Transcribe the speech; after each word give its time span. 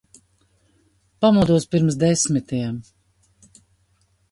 Pamodos 1.21 1.67
pirms 1.71 1.95
desmitiem. 2.01 2.75